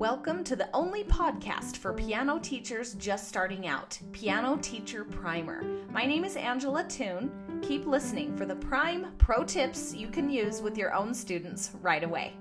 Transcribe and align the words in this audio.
Welcome 0.00 0.44
to 0.44 0.56
the 0.56 0.70
only 0.72 1.04
podcast 1.04 1.76
for 1.76 1.92
piano 1.92 2.38
teachers 2.38 2.94
just 2.94 3.28
starting 3.28 3.66
out, 3.66 3.98
Piano 4.12 4.56
Teacher 4.62 5.04
Primer. 5.04 5.62
My 5.90 6.06
name 6.06 6.24
is 6.24 6.36
Angela 6.36 6.84
Tune. 6.84 7.30
Keep 7.60 7.84
listening 7.84 8.34
for 8.34 8.46
the 8.46 8.54
prime 8.54 9.08
pro 9.18 9.44
tips 9.44 9.94
you 9.94 10.08
can 10.08 10.30
use 10.30 10.62
with 10.62 10.78
your 10.78 10.94
own 10.94 11.12
students 11.12 11.72
right 11.82 12.02
away. 12.02 12.32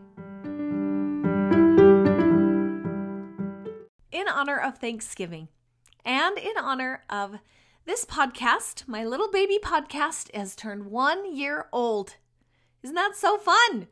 In 4.14 4.30
honor 4.30 4.58
of 4.58 4.78
Thanksgiving 4.78 5.50
and 6.06 6.38
in 6.38 6.54
honor 6.58 7.04
of 7.10 7.40
this 7.84 8.06
podcast, 8.06 8.88
my 8.88 9.04
little 9.04 9.30
baby 9.30 9.60
podcast 9.62 10.34
has 10.34 10.56
turned 10.56 10.86
one 10.86 11.36
year 11.36 11.68
old. 11.74 12.16
Isn't 12.84 12.96
that 12.96 13.18
so 13.18 13.38
fun? 13.38 13.90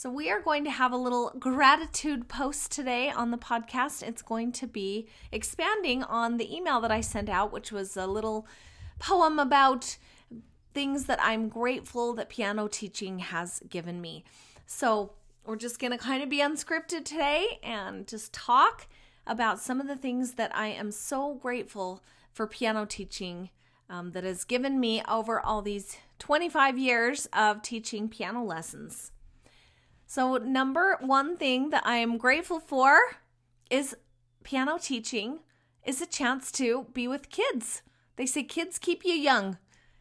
So, 0.00 0.08
we 0.08 0.30
are 0.30 0.40
going 0.40 0.64
to 0.64 0.70
have 0.70 0.92
a 0.92 0.96
little 0.96 1.30
gratitude 1.38 2.26
post 2.26 2.72
today 2.72 3.10
on 3.10 3.30
the 3.30 3.36
podcast. 3.36 4.02
It's 4.02 4.22
going 4.22 4.50
to 4.52 4.66
be 4.66 5.06
expanding 5.30 6.02
on 6.02 6.38
the 6.38 6.56
email 6.56 6.80
that 6.80 6.90
I 6.90 7.02
sent 7.02 7.28
out, 7.28 7.52
which 7.52 7.70
was 7.70 7.98
a 7.98 8.06
little 8.06 8.46
poem 8.98 9.38
about 9.38 9.98
things 10.72 11.04
that 11.04 11.18
I'm 11.20 11.50
grateful 11.50 12.14
that 12.14 12.30
piano 12.30 12.66
teaching 12.66 13.18
has 13.18 13.60
given 13.68 14.00
me. 14.00 14.24
So, 14.64 15.12
we're 15.44 15.56
just 15.56 15.78
going 15.78 15.92
to 15.92 15.98
kind 15.98 16.22
of 16.22 16.30
be 16.30 16.38
unscripted 16.38 17.04
today 17.04 17.58
and 17.62 18.08
just 18.08 18.32
talk 18.32 18.86
about 19.26 19.60
some 19.60 19.82
of 19.82 19.86
the 19.86 19.96
things 19.96 20.32
that 20.36 20.56
I 20.56 20.68
am 20.68 20.92
so 20.92 21.34
grateful 21.34 22.02
for 22.32 22.46
piano 22.46 22.86
teaching 22.86 23.50
um, 23.90 24.12
that 24.12 24.24
has 24.24 24.44
given 24.44 24.80
me 24.80 25.02
over 25.06 25.38
all 25.38 25.60
these 25.60 25.98
25 26.20 26.78
years 26.78 27.28
of 27.34 27.60
teaching 27.60 28.08
piano 28.08 28.42
lessons. 28.42 29.12
So, 30.10 30.38
number 30.38 30.98
one 31.00 31.36
thing 31.36 31.70
that 31.70 31.86
I 31.86 31.98
am 31.98 32.18
grateful 32.18 32.58
for 32.58 32.98
is 33.70 33.94
piano 34.42 34.76
teaching 34.76 35.38
is 35.86 36.02
a 36.02 36.06
chance 36.06 36.50
to 36.50 36.86
be 36.92 37.06
with 37.06 37.30
kids. 37.30 37.82
They 38.16 38.26
say 38.26 38.42
kids 38.42 38.80
keep 38.80 39.04
you 39.04 39.12
young. 39.12 39.58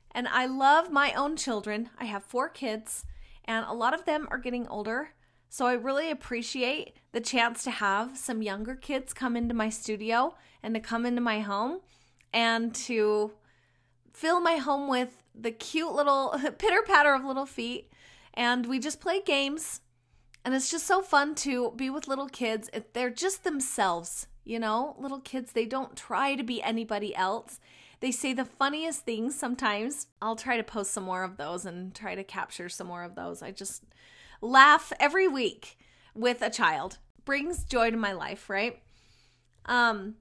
And 0.10 0.28
I 0.28 0.48
love 0.48 0.90
my 0.90 1.14
own 1.14 1.36
children. 1.36 1.92
I 2.00 2.06
have 2.06 2.24
four 2.24 2.50
kids, 2.50 3.06
and 3.46 3.68
a 3.68 3.74
lot 3.74 3.94
of 3.94 4.06
them 4.06 4.28
are 4.32 4.40
getting 4.40 4.68
older. 4.68 5.10
So 5.48 5.68
I 5.68 5.74
really 5.74 6.10
appreciate 6.10 6.96
the 7.12 7.22
chance 7.22 7.64
to 7.66 7.70
have 7.70 8.18
some 8.18 8.42
younger 8.42 8.74
kids 8.74 9.14
come 9.14 9.38
into 9.38 9.54
my 9.54 9.70
studio 9.70 10.34
and 10.64 10.74
to 10.74 10.80
come 10.80 11.06
into 11.06 11.22
my 11.22 11.42
home 11.42 11.82
and 12.34 12.74
to 12.74 13.34
fill 14.12 14.42
my 14.42 14.56
home 14.56 14.90
with 14.90 15.22
the 15.36 15.52
cute 15.52 15.94
little 15.94 16.36
pitter 16.58 16.82
patter 16.82 17.14
of 17.14 17.24
little 17.24 17.46
feet. 17.46 17.92
And 18.34 18.66
we 18.66 18.80
just 18.80 19.00
play 19.00 19.22
games 19.22 19.82
and 20.46 20.54
it's 20.54 20.72
just 20.72 20.88
so 20.88 21.02
fun 21.02 21.36
to 21.36 21.72
be 21.76 21.90
with 21.90 22.08
little 22.08 22.30
kids. 22.30 22.70
They're 22.94 23.10
just 23.10 23.44
themselves, 23.44 24.28
you 24.46 24.60
know? 24.60 24.96
Little 24.98 25.20
kids, 25.20 25.52
they 25.52 25.66
don't 25.66 25.96
try 25.96 26.36
to 26.36 26.44
be 26.44 26.62
anybody 26.62 27.16
else. 27.16 27.60
They 28.00 28.12
say 28.12 28.34
the 28.34 28.46
funniest 28.46 29.02
things 29.02 29.38
sometimes. 29.38 30.08
I'll 30.22 30.38
try 30.38 30.58
to 30.58 30.64
post 30.64 30.92
some 30.92 31.04
more 31.04 31.24
of 31.24 31.38
those 31.38 31.66
and 31.66 31.94
try 31.94 32.16
to 32.16 32.24
capture 32.24 32.70
some 32.70 32.88
more 32.88 33.04
of 33.04 33.16
those. 33.16 33.42
I 33.42 33.52
just 33.52 33.84
laugh 34.42 34.94
every 35.00 35.28
week 35.28 35.78
with 36.16 36.42
a 36.42 36.50
child. 36.50 36.98
Brings 37.26 37.64
joy 37.64 37.92
to 37.92 37.98
my 37.98 38.14
life, 38.14 38.50
right? 38.50 38.82
Um 39.66 40.16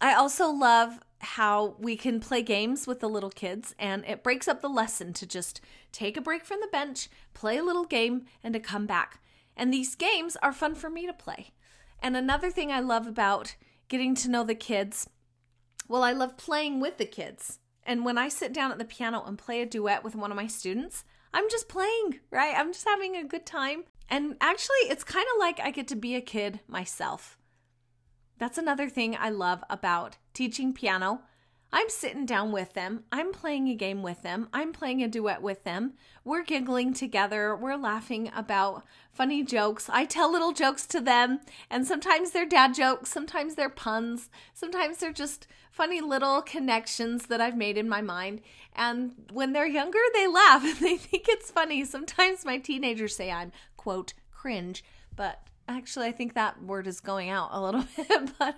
I 0.00 0.14
also 0.14 0.50
love 0.50 0.98
how 1.20 1.76
we 1.78 1.96
can 1.96 2.18
play 2.18 2.42
games 2.42 2.88
with 2.88 2.98
the 2.98 3.08
little 3.08 3.30
kids 3.30 3.72
and 3.78 4.04
it 4.04 4.24
breaks 4.24 4.48
up 4.48 4.60
the 4.60 4.68
lesson 4.68 5.12
to 5.12 5.24
just 5.24 5.60
take 5.92 6.16
a 6.16 6.20
break 6.20 6.44
from 6.44 6.58
the 6.60 6.66
bench, 6.66 7.08
play 7.32 7.56
a 7.56 7.62
little 7.62 7.84
game 7.84 8.24
and 8.42 8.52
to 8.54 8.58
come 8.58 8.86
back. 8.86 9.20
And 9.56 9.72
these 9.72 9.94
games 9.94 10.36
are 10.42 10.52
fun 10.52 10.74
for 10.74 10.90
me 10.90 11.06
to 11.06 11.12
play. 11.12 11.52
And 12.00 12.16
another 12.16 12.50
thing 12.50 12.72
I 12.72 12.80
love 12.80 13.06
about 13.06 13.56
getting 13.88 14.14
to 14.16 14.30
know 14.30 14.44
the 14.44 14.54
kids, 14.54 15.08
well, 15.88 16.02
I 16.02 16.12
love 16.12 16.36
playing 16.36 16.80
with 16.80 16.98
the 16.98 17.04
kids. 17.04 17.58
And 17.84 18.04
when 18.04 18.18
I 18.18 18.28
sit 18.28 18.52
down 18.52 18.72
at 18.72 18.78
the 18.78 18.84
piano 18.84 19.22
and 19.26 19.38
play 19.38 19.60
a 19.60 19.66
duet 19.66 20.04
with 20.04 20.14
one 20.14 20.30
of 20.30 20.36
my 20.36 20.46
students, 20.46 21.04
I'm 21.34 21.48
just 21.50 21.68
playing, 21.68 22.20
right? 22.30 22.54
I'm 22.56 22.72
just 22.72 22.88
having 22.88 23.16
a 23.16 23.24
good 23.24 23.46
time. 23.46 23.84
And 24.08 24.36
actually, 24.40 24.88
it's 24.88 25.04
kind 25.04 25.26
of 25.34 25.40
like 25.40 25.60
I 25.60 25.70
get 25.70 25.88
to 25.88 25.96
be 25.96 26.14
a 26.14 26.20
kid 26.20 26.60
myself. 26.68 27.38
That's 28.38 28.58
another 28.58 28.88
thing 28.88 29.16
I 29.16 29.30
love 29.30 29.62
about 29.70 30.18
teaching 30.34 30.72
piano 30.72 31.22
I'm 31.74 31.88
sitting 31.88 32.26
down 32.26 32.52
with 32.52 32.74
them. 32.74 33.04
I'm 33.10 33.32
playing 33.32 33.68
a 33.68 33.74
game 33.74 34.02
with 34.02 34.22
them. 34.22 34.48
I'm 34.52 34.72
playing 34.72 35.02
a 35.02 35.08
duet 35.08 35.40
with 35.40 35.64
them. 35.64 35.94
We're 36.22 36.44
giggling 36.44 36.92
together. 36.92 37.56
We're 37.56 37.76
laughing 37.76 38.30
about 38.36 38.84
funny 39.10 39.42
jokes. 39.42 39.88
I 39.90 40.04
tell 40.04 40.30
little 40.30 40.52
jokes 40.52 40.86
to 40.88 41.00
them, 41.00 41.40
and 41.70 41.86
sometimes 41.86 42.32
they're 42.32 42.46
dad 42.46 42.74
jokes, 42.74 43.10
sometimes 43.10 43.54
they're 43.54 43.70
puns, 43.70 44.28
sometimes 44.52 44.98
they're 44.98 45.12
just 45.12 45.46
funny 45.70 46.02
little 46.02 46.42
connections 46.42 47.26
that 47.26 47.40
I've 47.40 47.56
made 47.56 47.78
in 47.78 47.88
my 47.88 48.02
mind. 48.02 48.42
And 48.74 49.14
when 49.32 49.52
they're 49.54 49.66
younger, 49.66 49.98
they 50.12 50.26
laugh 50.26 50.64
and 50.66 50.76
they 50.76 50.98
think 50.98 51.26
it's 51.28 51.50
funny. 51.50 51.84
Sometimes 51.84 52.44
my 52.44 52.58
teenagers 52.58 53.16
say 53.16 53.30
I'm, 53.30 53.50
quote, 53.78 54.12
cringe, 54.30 54.84
but 55.16 55.46
actually 55.68 56.06
i 56.06 56.12
think 56.12 56.34
that 56.34 56.62
word 56.62 56.86
is 56.86 57.00
going 57.00 57.30
out 57.30 57.48
a 57.52 57.60
little 57.60 57.84
bit 57.96 58.38
but 58.38 58.56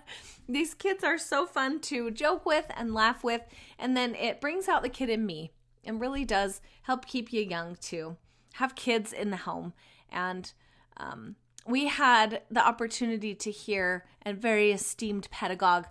these 0.48 0.74
kids 0.74 1.02
are 1.04 1.18
so 1.18 1.46
fun 1.46 1.80
to 1.80 2.10
joke 2.10 2.44
with 2.44 2.66
and 2.76 2.94
laugh 2.94 3.22
with 3.22 3.42
and 3.78 3.96
then 3.96 4.14
it 4.14 4.40
brings 4.40 4.68
out 4.68 4.82
the 4.82 4.88
kid 4.88 5.08
in 5.08 5.24
me 5.24 5.50
and 5.86 6.00
really 6.00 6.24
does 6.24 6.60
help 6.82 7.06
keep 7.06 7.32
you 7.32 7.42
young 7.42 7.76
too. 7.76 8.16
Have 8.54 8.74
kids 8.74 9.12
in 9.12 9.30
the 9.30 9.38
home 9.38 9.72
and 10.10 10.52
um, 10.96 11.36
we 11.66 11.86
had 11.88 12.42
the 12.50 12.64
opportunity 12.64 13.34
to 13.34 13.50
hear 13.50 14.04
a 14.24 14.32
very 14.32 14.70
esteemed 14.70 15.28
pedagogue 15.30 15.86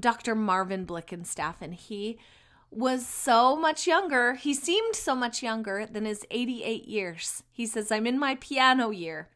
dr 0.00 0.34
marvin 0.34 0.84
blickenstaff 0.84 1.56
and 1.62 1.74
he 1.74 2.18
was 2.70 3.06
so 3.06 3.54
much 3.54 3.86
younger. 3.86 4.34
He 4.34 4.54
seemed 4.54 4.96
so 4.96 5.14
much 5.14 5.42
younger 5.42 5.84
than 5.84 6.06
his 6.06 6.24
88 6.30 6.86
years. 6.86 7.42
He 7.50 7.66
says 7.66 7.90
i'm 7.90 8.06
in 8.06 8.18
my 8.18 8.36
piano 8.36 8.90
year 8.90 9.28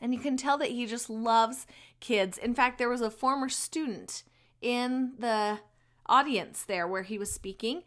and 0.00 0.12
you 0.12 0.20
can 0.20 0.36
tell 0.36 0.58
that 0.58 0.70
he 0.70 0.86
just 0.86 1.08
loves 1.08 1.66
kids. 2.00 2.38
In 2.38 2.54
fact, 2.54 2.78
there 2.78 2.88
was 2.88 3.00
a 3.00 3.10
former 3.10 3.48
student 3.48 4.22
in 4.60 5.12
the 5.18 5.60
audience 6.06 6.62
there 6.62 6.86
where 6.86 7.02
he 7.02 7.18
was 7.18 7.32
speaking, 7.32 7.82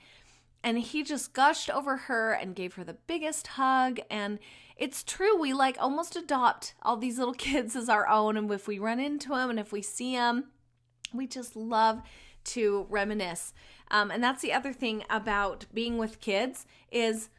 and 0.64 0.80
he 0.80 1.04
just 1.04 1.34
gushed 1.34 1.70
over 1.70 1.96
her 1.98 2.34
and 2.34 2.56
gave 2.56 2.74
her 2.76 2.84
the 2.84 2.98
biggest 3.08 3.48
hug. 3.48 4.00
And 4.10 4.40
it's 4.76 5.04
true, 5.04 5.40
we 5.40 5.54
like 5.54 5.78
almost 5.80 6.16
adopt 6.16 6.74
all 6.82 6.98
these 6.98 7.18
little 7.20 7.34
kids 7.36 7.76
as 7.76 7.90
our 7.90 8.08
own. 8.08 8.38
And 8.38 8.52
if 8.52 8.68
we 8.68 8.80
run 8.80 9.00
into 9.00 9.30
them 9.30 9.50
and 9.50 9.60
if 9.60 9.72
we 9.72 9.82
see 9.82 10.16
them, 10.16 10.46
we 11.14 11.28
just 11.28 11.56
love 11.56 12.02
to 12.46 12.88
reminisce. 12.90 13.54
Um, 13.92 14.12
and 14.12 14.24
that's 14.24 14.42
the 14.42 14.54
other 14.54 14.74
thing 14.74 15.04
about 15.10 15.66
being 15.74 15.98
with 15.98 16.22
kids 16.22 16.66
is 16.92 17.30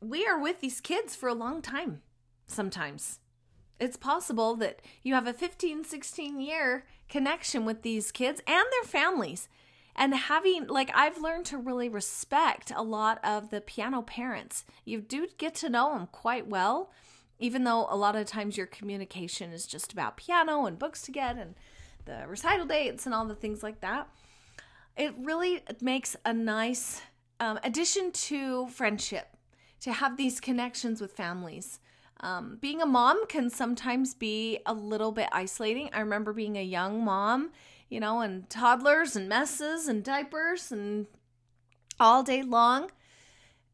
we 0.00 0.26
are 0.26 0.38
with 0.38 0.60
these 0.60 0.80
kids 0.80 1.14
for 1.16 1.28
a 1.28 1.34
long 1.34 1.60
time 1.60 2.02
sometimes 2.46 3.20
it's 3.80 3.96
possible 3.96 4.54
that 4.56 4.80
you 5.02 5.14
have 5.14 5.26
a 5.26 5.32
15, 5.32 5.84
16 5.84 6.40
year 6.40 6.84
connection 7.08 7.64
with 7.64 7.82
these 7.82 8.12
kids 8.12 8.42
and 8.46 8.64
their 8.72 8.88
families. 8.88 9.48
And 9.94 10.14
having, 10.14 10.68
like, 10.68 10.92
I've 10.94 11.20
learned 11.20 11.46
to 11.46 11.58
really 11.58 11.88
respect 11.88 12.70
a 12.74 12.82
lot 12.84 13.18
of 13.24 13.50
the 13.50 13.60
piano 13.60 14.00
parents. 14.00 14.64
You 14.84 15.00
do 15.00 15.26
get 15.38 15.56
to 15.56 15.68
know 15.68 15.92
them 15.92 16.06
quite 16.12 16.46
well, 16.46 16.92
even 17.40 17.64
though 17.64 17.88
a 17.90 17.96
lot 17.96 18.14
of 18.14 18.26
times 18.26 18.56
your 18.56 18.66
communication 18.66 19.52
is 19.52 19.66
just 19.66 19.92
about 19.92 20.16
piano 20.16 20.66
and 20.66 20.78
books 20.78 21.02
to 21.02 21.10
get 21.10 21.36
and 21.36 21.56
the 22.04 22.24
recital 22.28 22.64
dates 22.64 23.06
and 23.06 23.14
all 23.14 23.26
the 23.26 23.34
things 23.34 23.62
like 23.62 23.80
that. 23.80 24.08
It 24.96 25.14
really 25.18 25.62
makes 25.80 26.16
a 26.24 26.32
nice 26.32 27.02
um, 27.40 27.58
addition 27.64 28.12
to 28.12 28.68
friendship 28.68 29.36
to 29.80 29.92
have 29.92 30.16
these 30.16 30.40
connections 30.40 31.00
with 31.00 31.12
families. 31.12 31.80
Um, 32.20 32.58
being 32.60 32.82
a 32.82 32.86
mom 32.86 33.26
can 33.26 33.48
sometimes 33.48 34.14
be 34.14 34.58
a 34.66 34.74
little 34.74 35.12
bit 35.12 35.28
isolating. 35.30 35.90
I 35.92 36.00
remember 36.00 36.32
being 36.32 36.56
a 36.56 36.62
young 36.62 37.04
mom, 37.04 37.50
you 37.88 38.00
know, 38.00 38.20
and 38.20 38.48
toddlers 38.50 39.14
and 39.14 39.28
messes 39.28 39.86
and 39.86 40.02
diapers 40.02 40.72
and 40.72 41.06
all 42.00 42.22
day 42.22 42.42
long. 42.42 42.90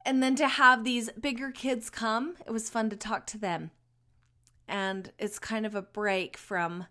And 0.05 0.23
then 0.23 0.35
to 0.37 0.47
have 0.47 0.85
these 0.85 1.11
bigger 1.13 1.51
kids 1.51 1.89
come, 1.89 2.37
it 2.47 2.51
was 2.51 2.69
fun 2.69 2.91
to 2.91 2.97
talk 2.97 3.27
to 3.29 3.39
them. 3.39 3.71
And 4.69 5.11
it's 5.19 5.39
kind 5.39 5.65
of 5.65 5.75
a 5.75 5.83
break 5.83 6.37
from 6.37 6.87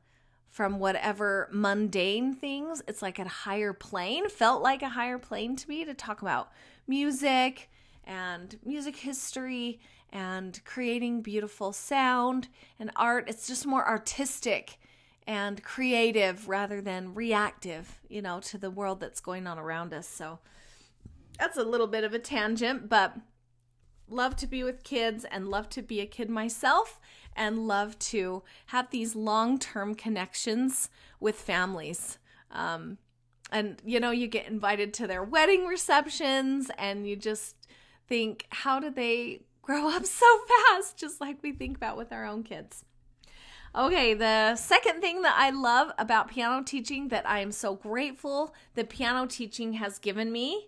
from 0.50 0.78
whatever 0.78 1.50
mundane 1.52 2.36
things. 2.36 2.84
It's 2.88 3.02
like 3.02 3.18
a 3.18 3.28
higher 3.28 3.74
plane, 3.74 4.30
felt 4.30 4.62
like 4.62 4.84
a 4.84 4.90
higher 4.90 5.18
plane 5.18 5.56
to 5.56 5.68
me 5.68 5.84
to 5.84 5.96
talk 5.96 6.22
about 6.22 6.52
music 6.88 7.72
and 8.06 8.58
music 8.66 8.98
history 8.98 9.80
and 10.12 10.64
creating 10.66 11.22
beautiful 11.22 11.74
sound 11.74 12.48
and 12.80 12.92
art. 12.96 13.28
It's 13.28 13.48
just 13.48 13.66
more 13.66 13.88
artistic 13.88 14.78
and 15.26 15.64
creative 15.64 16.48
rather 16.48 16.82
than 16.82 17.14
reactive, 17.14 18.02
you 18.10 18.22
know, 18.22 18.40
to 18.42 18.58
the 18.58 18.70
world 18.70 19.00
that's 19.00 19.22
going 19.22 19.48
on 19.48 19.58
around 19.58 19.94
us. 19.94 20.08
So 20.08 20.40
that's 21.40 21.58
a 21.58 21.64
little 21.64 21.88
bit 21.88 22.04
of 22.04 22.14
a 22.14 22.20
tangent, 22.20 22.90
but 22.90 23.16
love 24.10 24.36
to 24.36 24.48
be 24.48 24.64
with 24.64 24.84
kids 24.84 25.26
and 25.32 25.48
love 25.48 25.70
to 25.70 25.82
be 25.82 26.00
a 26.00 26.06
kid 26.06 26.30
myself 26.30 27.00
and 27.36 27.68
love 27.68 27.98
to 27.98 28.44
have 28.68 28.90
these 28.92 29.16
long 29.16 29.58
term 29.58 29.96
connections 29.96 30.90
with 31.20 31.36
families. 31.36 32.20
Um, 32.52 32.98
and 33.52 33.82
you 33.86 34.00
know, 34.00 34.12
you 34.12 34.28
get 34.28 34.48
invited 34.48 34.94
to 34.96 35.08
their 35.08 35.24
wedding 35.24 35.66
receptions 35.66 36.70
and 36.78 37.08
you 37.08 37.16
just 37.16 37.56
think, 38.08 38.46
how 38.50 38.80
did 38.80 38.96
they 38.96 39.42
grow 39.62 39.90
up 39.90 40.06
so 40.06 40.26
fast? 40.48 40.98
Just 40.98 41.20
like 41.22 41.38
we 41.42 41.52
think 41.52 41.78
about 41.78 41.98
with 41.98 42.12
our 42.12 42.26
own 42.26 42.44
kids. 42.44 42.86
Okay, 43.76 44.14
the 44.14 44.56
second 44.56 45.02
thing 45.02 45.24
that 45.24 45.36
I 45.36 45.50
love 45.50 45.92
about 45.98 46.30
piano 46.30 46.64
teaching 46.64 47.08
that 47.08 47.28
I 47.28 47.40
am 47.40 47.52
so 47.52 47.74
grateful 47.74 48.54
that 48.76 48.90
piano 48.90 49.26
teaching 49.26 49.74
has 49.74 49.98
given 49.98 50.32
me 50.32 50.68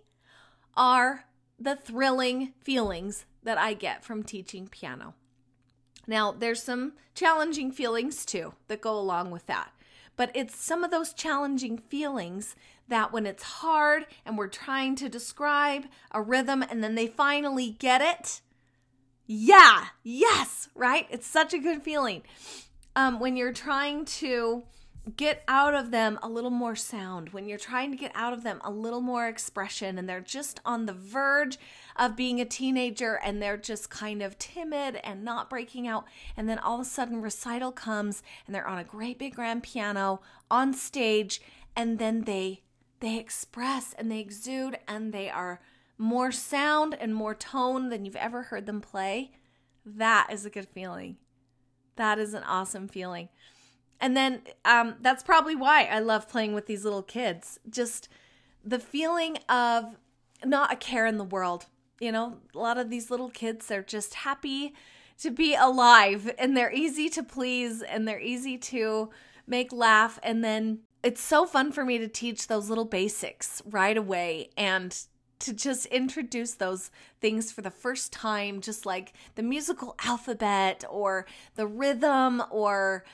are 0.75 1.25
the 1.59 1.75
thrilling 1.75 2.53
feelings 2.59 3.25
that 3.43 3.59
I 3.59 3.73
get 3.73 4.03
from 4.03 4.23
teaching 4.23 4.67
piano. 4.67 5.13
Now, 6.07 6.31
there's 6.31 6.63
some 6.63 6.93
challenging 7.13 7.71
feelings 7.71 8.25
too 8.25 8.53
that 8.67 8.81
go 8.81 8.97
along 8.97 9.29
with 9.29 9.45
that. 9.45 9.71
But 10.17 10.31
it's 10.33 10.55
some 10.55 10.83
of 10.83 10.91
those 10.91 11.13
challenging 11.13 11.77
feelings 11.77 12.55
that 12.87 13.11
when 13.11 13.25
it's 13.25 13.43
hard 13.43 14.05
and 14.25 14.37
we're 14.37 14.47
trying 14.47 14.95
to 14.95 15.09
describe 15.09 15.85
a 16.11 16.21
rhythm 16.21 16.63
and 16.63 16.83
then 16.83 16.95
they 16.95 17.07
finally 17.07 17.71
get 17.71 18.01
it, 18.01 18.41
yeah, 19.25 19.85
yes, 20.03 20.69
right? 20.75 21.07
It's 21.09 21.27
such 21.27 21.53
a 21.53 21.59
good 21.59 21.81
feeling. 21.81 22.23
Um, 22.95 23.19
when 23.19 23.35
you're 23.35 23.53
trying 23.53 24.05
to 24.05 24.63
get 25.17 25.43
out 25.47 25.75
of 25.75 25.91
them 25.91 26.17
a 26.23 26.29
little 26.29 26.49
more 26.49 26.75
sound, 26.75 27.29
when 27.29 27.47
you're 27.47 27.57
trying 27.57 27.91
to 27.91 27.97
get 27.97 28.11
out 28.15 28.33
of 28.33 28.43
them 28.43 28.59
a 28.63 28.71
little 28.71 29.01
more 29.01 29.27
expression, 29.27 29.97
and 29.97 30.07
they're 30.09 30.21
just 30.21 30.59
on 30.65 30.85
the 30.85 30.93
verge 30.93 31.57
of 31.95 32.15
being 32.15 32.41
a 32.41 32.45
teenager 32.45 33.19
and 33.23 33.41
they're 33.41 33.57
just 33.57 33.89
kind 33.89 34.21
of 34.21 34.37
timid 34.39 34.99
and 35.03 35.23
not 35.23 35.49
breaking 35.49 35.87
out. 35.87 36.05
And 36.35 36.49
then 36.49 36.59
all 36.59 36.75
of 36.75 36.81
a 36.81 36.89
sudden, 36.89 37.21
recital 37.21 37.71
comes 37.71 38.23
and 38.45 38.55
they're 38.55 38.67
on 38.67 38.79
a 38.79 38.83
great 38.83 39.19
big 39.19 39.35
grand 39.35 39.63
piano 39.63 40.21
on 40.49 40.73
stage, 40.73 41.41
and 41.75 41.99
then 41.99 42.21
they 42.21 42.61
they 43.05 43.17
express 43.17 43.93
and 43.97 44.11
they 44.11 44.19
exude 44.19 44.77
and 44.87 45.13
they 45.13 45.29
are 45.29 45.61
more 45.97 46.31
sound 46.31 46.95
and 46.99 47.15
more 47.15 47.35
tone 47.35 47.89
than 47.89 48.05
you've 48.05 48.15
ever 48.15 48.43
heard 48.43 48.65
them 48.65 48.81
play. 48.81 49.31
That 49.85 50.27
is 50.31 50.45
a 50.45 50.49
good 50.49 50.67
feeling. 50.67 51.17
That 51.95 52.19
is 52.19 52.33
an 52.33 52.43
awesome 52.43 52.87
feeling. 52.87 53.29
And 54.01 54.17
then 54.17 54.41
um, 54.65 54.95
that's 55.01 55.23
probably 55.23 55.55
why 55.55 55.85
I 55.85 55.99
love 55.99 56.27
playing 56.27 56.53
with 56.53 56.65
these 56.65 56.83
little 56.83 57.03
kids. 57.03 57.59
Just 57.69 58.09
the 58.63 58.79
feeling 58.79 59.37
of 59.47 59.95
not 60.43 60.73
a 60.73 60.75
care 60.75 61.05
in 61.05 61.17
the 61.17 61.23
world. 61.23 61.67
You 61.99 62.11
know, 62.11 62.37
a 62.53 62.57
lot 62.57 62.77
of 62.77 62.89
these 62.89 63.09
little 63.09 63.29
kids, 63.29 63.67
they're 63.67 63.83
just 63.83 64.15
happy 64.15 64.73
to 65.19 65.31
be 65.31 65.55
alive 65.55 66.33
and 66.37 66.57
they're 66.57 66.73
easy 66.73 67.07
to 67.09 67.23
please 67.23 67.81
and 67.81 68.05
they're 68.05 68.19
easy 68.19 68.57
to 68.57 69.11
make 69.47 69.71
laugh. 69.71 70.19
And 70.21 70.43
then 70.43 70.79
it's 71.05 71.21
so 71.21 71.45
fun 71.45 71.71
for 71.71 71.85
me 71.85 71.99
to 71.99 72.07
teach 72.07 72.47
those 72.47 72.67
little 72.67 72.83
basics 72.83 73.61
right 73.63 73.95
away 73.95 74.49
and 74.57 75.05
to 75.37 75.53
just 75.53 75.85
introduce 75.87 76.55
those 76.55 76.89
things 77.21 77.51
for 77.51 77.61
the 77.61 77.69
first 77.69 78.11
time, 78.11 78.59
just 78.59 78.87
like 78.87 79.13
the 79.35 79.43
musical 79.43 79.95
alphabet 80.03 80.83
or 80.89 81.27
the 81.55 81.67
rhythm 81.67 82.41
or 82.49 83.05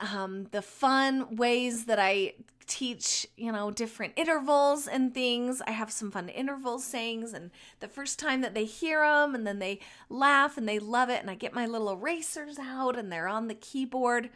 um, 0.00 0.46
the 0.52 0.62
fun 0.62 1.36
ways 1.36 1.84
that 1.84 1.98
I 1.98 2.32
teach, 2.66 3.26
you 3.36 3.52
know, 3.52 3.70
different 3.70 4.14
intervals 4.16 4.88
and 4.88 5.12
things. 5.12 5.60
I 5.66 5.72
have 5.72 5.92
some 5.92 6.10
fun 6.10 6.30
interval 6.30 6.78
sayings, 6.78 7.34
and 7.34 7.50
the 7.80 7.88
first 7.88 8.18
time 8.18 8.40
that 8.40 8.54
they 8.54 8.64
hear 8.64 9.02
them, 9.02 9.34
and 9.34 9.46
then 9.46 9.58
they 9.58 9.80
laugh 10.08 10.56
and 10.56 10.66
they 10.66 10.78
love 10.78 11.10
it, 11.10 11.20
and 11.20 11.30
I 11.30 11.34
get 11.34 11.52
my 11.52 11.66
little 11.66 11.90
erasers 11.90 12.58
out 12.58 12.96
and 12.96 13.12
they're 13.12 13.28
on 13.28 13.48
the 13.48 13.54
keyboard. 13.54 14.30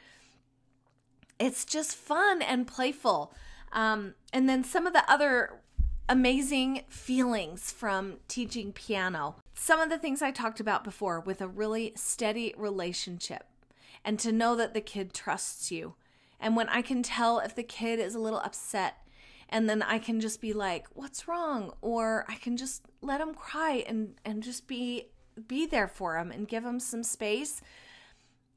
It's 1.39 1.65
just 1.65 1.97
fun 1.97 2.43
and 2.43 2.67
playful. 2.67 3.33
Um, 3.73 4.15
and 4.33 4.49
then 4.49 4.65
some 4.65 4.87
of 4.87 4.93
the 4.93 5.09
other 5.11 5.61
amazing 6.09 6.83
feelings 6.89 7.71
from 7.71 8.17
teaching 8.29 8.73
piano. 8.73 9.37
Some 9.55 9.81
of 9.81 9.91
the 9.91 9.99
things 9.99 10.23
I 10.23 10.31
talked 10.31 10.59
about 10.59 10.83
before 10.83 11.21
with 11.21 11.41
a 11.41 11.49
really 11.49 11.93
steady 11.97 12.55
relationship 12.57 13.45
and 14.05 14.19
to 14.21 14.33
know 14.33 14.57
that 14.57 14.75
the 14.75 14.81
kid 14.81 15.13
trusts 15.13 15.71
you. 15.71 15.95
And 16.41 16.57
when 16.57 16.69
I 16.69 16.83
can 16.83 17.03
tell 17.03 17.41
if 17.41 17.55
the 17.55 17.63
kid 17.63 17.99
is 17.99 18.15
a 18.15 18.21
little 18.21 18.41
upset, 18.41 18.97
and 19.49 19.69
then 19.69 19.83
I 19.83 19.99
can 19.99 20.21
just 20.21 20.41
be 20.41 20.53
like, 20.53 20.87
"What's 20.95 21.27
wrong?" 21.27 21.73
or 21.81 22.25
I 22.29 22.37
can 22.37 22.57
just 22.57 22.83
let 23.01 23.19
them 23.19 23.35
cry 23.35 23.85
and 23.87 24.15
and 24.25 24.43
just 24.43 24.67
be 24.67 25.09
be 25.47 25.67
there 25.67 25.89
for 25.89 26.15
them 26.15 26.31
and 26.31 26.49
give 26.49 26.65
them 26.65 26.81
some 26.81 27.03
space. 27.03 27.61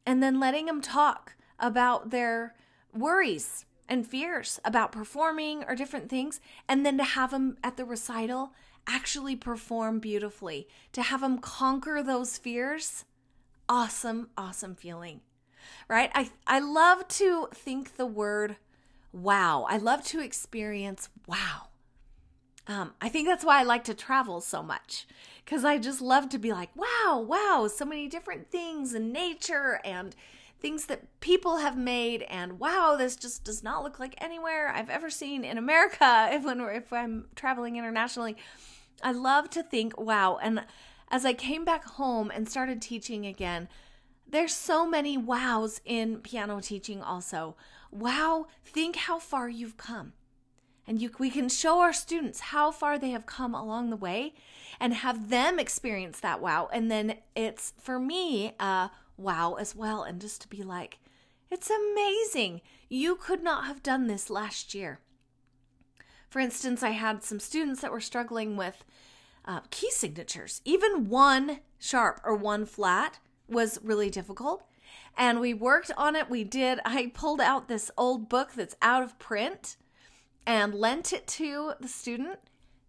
And 0.05 0.21
then 0.21 0.39
letting 0.39 0.65
them 0.65 0.81
talk 0.81 1.35
about 1.59 2.09
their 2.09 2.55
worries 2.93 3.65
and 3.87 4.07
fears 4.07 4.59
about 4.63 4.91
performing 4.91 5.63
or 5.65 5.75
different 5.75 6.09
things 6.09 6.39
and 6.67 6.85
then 6.85 6.97
to 6.97 7.03
have 7.03 7.31
them 7.31 7.57
at 7.63 7.77
the 7.77 7.85
recital 7.85 8.53
actually 8.87 9.35
perform 9.35 9.99
beautifully, 9.99 10.67
to 10.91 11.03
have 11.03 11.21
them 11.21 11.37
conquer 11.37 12.01
those 12.01 12.37
fears. 12.37 13.05
Awesome, 13.69 14.29
awesome 14.37 14.75
feeling 14.75 15.21
right? 15.87 16.11
I, 16.13 16.29
I 16.47 16.59
love 16.59 17.07
to 17.09 17.47
think 17.53 17.97
the 17.97 18.05
word 18.05 18.57
wow. 19.11 19.65
I 19.69 19.77
love 19.77 20.03
to 20.05 20.21
experience 20.21 21.09
wow. 21.27 21.67
Um, 22.67 22.93
I 23.01 23.09
think 23.09 23.27
that's 23.27 23.43
why 23.43 23.59
I 23.59 23.63
like 23.63 23.83
to 23.85 23.93
travel 23.93 24.39
so 24.39 24.61
much 24.61 25.07
because 25.43 25.65
I 25.65 25.77
just 25.77 25.99
love 25.99 26.29
to 26.29 26.37
be 26.37 26.53
like, 26.53 26.69
wow, 26.75 27.25
wow, 27.27 27.67
so 27.67 27.85
many 27.85 28.07
different 28.07 28.49
things 28.49 28.93
in 28.93 29.11
nature 29.11 29.81
and 29.83 30.15
things 30.61 30.85
that 30.85 31.19
people 31.19 31.57
have 31.57 31.77
made 31.77 32.21
and 32.23 32.59
wow 32.59 32.95
this 32.97 33.15
just 33.15 33.43
does 33.43 33.63
not 33.63 33.83
look 33.83 33.99
like 33.99 34.15
anywhere 34.19 34.69
i've 34.69 34.89
ever 34.89 35.09
seen 35.09 35.43
in 35.43 35.57
america 35.57 36.29
if 36.31 36.43
when 36.43 36.61
if 36.61 36.93
i'm 36.93 37.25
traveling 37.35 37.75
internationally 37.75 38.37
i 39.03 39.11
love 39.11 39.49
to 39.49 39.63
think 39.63 39.99
wow 39.99 40.37
and 40.41 40.63
as 41.09 41.25
i 41.25 41.33
came 41.33 41.65
back 41.65 41.83
home 41.85 42.31
and 42.33 42.47
started 42.47 42.81
teaching 42.81 43.25
again 43.25 43.67
there's 44.31 44.55
so 44.55 44.87
many 44.87 45.17
wows 45.17 45.81
in 45.85 46.17
piano 46.19 46.61
teaching 46.61 47.01
also. 47.01 47.55
Wow, 47.91 48.47
think 48.63 48.95
how 48.95 49.19
far 49.19 49.49
you've 49.49 49.77
come. 49.77 50.13
And 50.87 51.01
you, 51.01 51.11
we 51.19 51.29
can 51.29 51.49
show 51.49 51.79
our 51.79 51.93
students 51.93 52.39
how 52.39 52.71
far 52.71 52.97
they 52.97 53.11
have 53.11 53.25
come 53.25 53.53
along 53.53 53.89
the 53.89 53.95
way 53.97 54.33
and 54.79 54.93
have 54.93 55.29
them 55.29 55.59
experience 55.59 56.19
that 56.21 56.41
wow. 56.41 56.69
And 56.73 56.89
then 56.89 57.17
it's 57.35 57.73
for 57.77 57.99
me 57.99 58.53
a 58.59 58.89
wow 59.17 59.55
as 59.55 59.75
well. 59.75 60.03
And 60.03 60.19
just 60.21 60.41
to 60.41 60.47
be 60.47 60.63
like, 60.63 60.99
it's 61.49 61.69
amazing. 61.69 62.61
You 62.89 63.15
could 63.15 63.43
not 63.43 63.65
have 63.65 63.83
done 63.83 64.07
this 64.07 64.29
last 64.29 64.73
year. 64.73 64.99
For 66.29 66.39
instance, 66.39 66.81
I 66.81 66.91
had 66.91 67.23
some 67.23 67.39
students 67.39 67.81
that 67.81 67.91
were 67.91 67.99
struggling 67.99 68.55
with 68.55 68.85
uh, 69.43 69.59
key 69.69 69.91
signatures, 69.91 70.61
even 70.63 71.09
one 71.09 71.59
sharp 71.77 72.21
or 72.23 72.35
one 72.35 72.65
flat 72.65 73.19
was 73.49 73.79
really 73.83 74.09
difficult. 74.09 74.63
And 75.17 75.41
we 75.41 75.53
worked 75.53 75.91
on 75.97 76.15
it. 76.15 76.29
We 76.29 76.43
did, 76.43 76.79
I 76.85 77.11
pulled 77.13 77.41
out 77.41 77.67
this 77.67 77.91
old 77.97 78.29
book 78.29 78.53
that's 78.53 78.77
out 78.81 79.03
of 79.03 79.19
print 79.19 79.75
and 80.47 80.73
lent 80.73 81.11
it 81.11 81.27
to 81.27 81.73
the 81.79 81.87
student. 81.87 82.39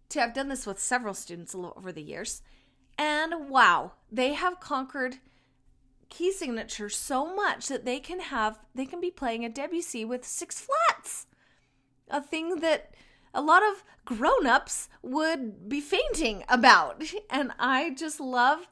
To, 0.09 0.23
I've 0.23 0.33
done 0.33 0.47
this 0.47 0.65
with 0.65 0.79
several 0.79 1.13
students 1.13 1.53
over 1.53 1.91
the 1.91 2.01
years. 2.01 2.41
And 2.97 3.49
wow, 3.49 3.93
they 4.11 4.33
have 4.33 4.59
conquered 4.59 5.17
key 6.13 6.31
signature 6.31 6.89
so 6.89 7.33
much 7.33 7.67
that 7.67 7.85
they 7.85 7.99
can 7.99 8.19
have 8.19 8.59
they 8.75 8.85
can 8.85 9.01
be 9.01 9.09
playing 9.09 9.43
a 9.43 9.49
Debussy 9.49 10.05
with 10.05 10.25
six 10.25 10.61
flats. 10.61 11.25
A 12.09 12.21
thing 12.21 12.57
that 12.57 12.93
a 13.33 13.41
lot 13.41 13.63
of 13.63 13.83
grown-ups 14.05 14.89
would 15.01 15.67
be 15.67 15.81
fainting 15.81 16.43
about. 16.47 17.03
And 17.29 17.51
I 17.57 17.89
just 17.95 18.19
love 18.19 18.67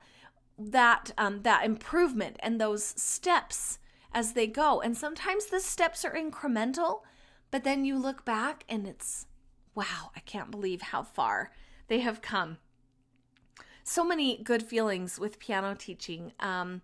that 0.57 1.12
um, 1.17 1.41
that 1.41 1.65
improvement 1.65 2.38
and 2.41 2.62
those 2.62 2.83
steps 2.83 3.79
as 4.13 4.33
they 4.33 4.45
go. 4.45 4.79
And 4.81 4.95
sometimes 4.95 5.48
the 5.48 5.60
steps 5.60 6.05
are 6.05 6.13
incremental, 6.13 7.01
but 7.50 7.63
then 7.63 7.86
you 7.86 7.98
look 7.98 8.24
back 8.24 8.63
and 8.69 8.88
it's 8.88 9.25
wow, 9.74 10.12
I 10.15 10.19
can't 10.19 10.51
believe 10.51 10.81
how 10.81 11.01
far 11.01 11.51
they 11.88 12.01
have 12.01 12.21
come. 12.21 12.57
So 13.83 14.03
many 14.03 14.43
good 14.43 14.62
feelings 14.62 15.17
with 15.17 15.39
piano 15.39 15.74
teaching. 15.74 16.33
Um, 16.39 16.81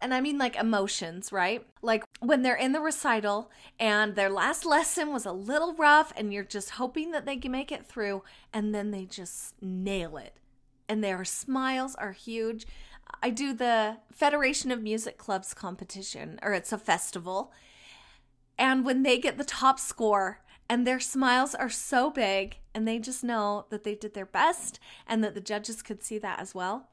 and 0.00 0.12
I 0.12 0.20
mean 0.20 0.38
like 0.38 0.56
emotions, 0.56 1.32
right? 1.32 1.66
Like 1.82 2.04
when 2.20 2.42
they're 2.42 2.54
in 2.56 2.72
the 2.72 2.80
recital 2.80 3.50
and 3.78 4.14
their 4.14 4.30
last 4.30 4.66
lesson 4.66 5.12
was 5.12 5.24
a 5.24 5.32
little 5.32 5.74
rough 5.74 6.12
and 6.16 6.32
you're 6.32 6.44
just 6.44 6.70
hoping 6.70 7.10
that 7.12 7.26
they 7.26 7.36
can 7.36 7.52
make 7.52 7.72
it 7.72 7.86
through 7.86 8.22
and 8.52 8.74
then 8.74 8.90
they 8.90 9.06
just 9.06 9.54
nail 9.62 10.16
it 10.16 10.34
and 10.88 11.02
their 11.02 11.24
smiles 11.24 11.94
are 11.94 12.12
huge. 12.12 12.66
I 13.22 13.30
do 13.30 13.52
the 13.52 13.98
Federation 14.12 14.70
of 14.70 14.82
Music 14.82 15.18
Clubs 15.18 15.54
competition, 15.54 16.38
or 16.42 16.52
it's 16.52 16.72
a 16.72 16.78
festival. 16.78 17.52
And 18.58 18.84
when 18.84 19.02
they 19.02 19.18
get 19.18 19.38
the 19.38 19.44
top 19.44 19.80
score 19.80 20.40
and 20.68 20.86
their 20.86 21.00
smiles 21.00 21.54
are 21.54 21.70
so 21.70 22.10
big 22.10 22.58
and 22.74 22.86
they 22.86 22.98
just 22.98 23.24
know 23.24 23.66
that 23.70 23.84
they 23.84 23.94
did 23.94 24.14
their 24.14 24.26
best 24.26 24.78
and 25.06 25.22
that 25.24 25.34
the 25.34 25.40
judges 25.40 25.82
could 25.82 26.02
see 26.02 26.18
that 26.18 26.40
as 26.40 26.54
well. 26.54 26.88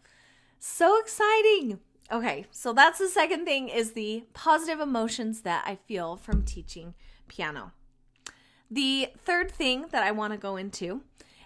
So 0.59 0.99
exciting. 0.99 1.79
Okay, 2.11 2.45
so 2.51 2.73
that's 2.73 2.99
the 2.99 3.07
second 3.07 3.45
thing 3.45 3.69
is 3.69 3.93
the 3.93 4.25
positive 4.33 4.81
emotions 4.81 5.41
that 5.41 5.63
I 5.65 5.75
feel 5.75 6.17
from 6.17 6.43
teaching 6.43 6.93
piano. 7.29 7.71
The 8.69 9.07
third 9.17 9.49
thing 9.49 9.85
that 9.91 10.03
I 10.03 10.11
want 10.11 10.33
to 10.33 10.37
go 10.37 10.57
into, 10.57 11.03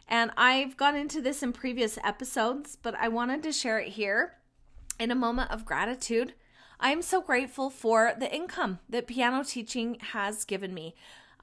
and 0.07 0.31
I've 0.35 0.75
gone 0.75 0.95
into 0.95 1.21
this 1.21 1.43
in 1.43 1.53
previous 1.53 1.99
episodes, 2.03 2.79
but 2.81 2.95
I 2.95 3.09
wanted 3.09 3.43
to 3.43 3.51
share 3.51 3.77
it 3.77 3.89
here 3.89 4.37
in 4.99 5.11
a 5.11 5.15
moment 5.15 5.51
of 5.51 5.65
gratitude. 5.65 6.33
I'm 6.79 7.03
so 7.03 7.21
grateful 7.21 7.69
for 7.69 8.13
the 8.17 8.33
income 8.33 8.79
that 8.89 9.05
piano 9.05 9.43
teaching 9.43 9.97
has 9.99 10.45
given 10.45 10.73
me. 10.73 10.95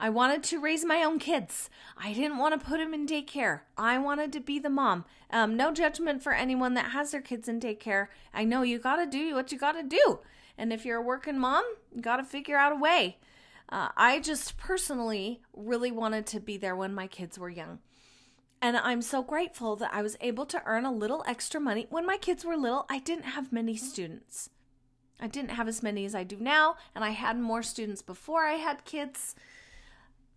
I 0.03 0.09
wanted 0.09 0.43
to 0.43 0.59
raise 0.59 0.83
my 0.83 1.01
own 1.01 1.17
kids. 1.17 1.69
I 1.97 2.11
didn't 2.11 2.37
want 2.37 2.59
to 2.59 2.65
put 2.67 2.79
them 2.79 2.93
in 2.93 3.07
daycare. 3.07 3.61
I 3.77 3.97
wanted 3.99 4.33
to 4.33 4.41
be 4.41 4.59
the 4.59 4.69
mom. 4.69 5.05
Um, 5.29 5.55
no 5.55 5.71
judgment 5.71 6.21
for 6.21 6.33
anyone 6.33 6.73
that 6.73 6.91
has 6.91 7.11
their 7.11 7.21
kids 7.21 7.47
in 7.47 7.61
daycare. 7.61 8.09
I 8.33 8.43
know 8.43 8.63
you 8.63 8.79
got 8.79 8.97
to 8.97 9.05
do 9.05 9.33
what 9.33 9.53
you 9.53 9.57
got 9.57 9.77
to 9.77 9.83
do. 9.83 10.19
And 10.57 10.73
if 10.73 10.83
you're 10.83 10.97
a 10.97 11.01
working 11.01 11.39
mom, 11.39 11.63
you 11.95 12.01
got 12.01 12.17
to 12.17 12.25
figure 12.25 12.57
out 12.57 12.73
a 12.73 12.75
way. 12.75 13.17
Uh, 13.69 13.91
I 13.95 14.19
just 14.19 14.57
personally 14.57 15.39
really 15.55 15.89
wanted 15.89 16.25
to 16.27 16.41
be 16.41 16.57
there 16.57 16.75
when 16.75 16.93
my 16.93 17.07
kids 17.07 17.39
were 17.39 17.49
young. 17.49 17.79
And 18.61 18.75
I'm 18.75 19.01
so 19.01 19.23
grateful 19.23 19.77
that 19.77 19.93
I 19.93 20.01
was 20.01 20.17
able 20.19 20.45
to 20.47 20.61
earn 20.65 20.83
a 20.83 20.91
little 20.91 21.23
extra 21.25 21.61
money. 21.61 21.87
When 21.89 22.05
my 22.05 22.17
kids 22.17 22.43
were 22.43 22.57
little, 22.57 22.85
I 22.89 22.99
didn't 22.99 23.23
have 23.23 23.53
many 23.53 23.77
students. 23.77 24.49
I 25.21 25.27
didn't 25.27 25.51
have 25.51 25.69
as 25.69 25.81
many 25.81 26.03
as 26.03 26.13
I 26.13 26.25
do 26.25 26.35
now, 26.37 26.75
and 26.93 27.05
I 27.05 27.11
had 27.11 27.39
more 27.39 27.63
students 27.63 28.01
before 28.01 28.43
I 28.43 28.55
had 28.55 28.83
kids. 28.83 29.35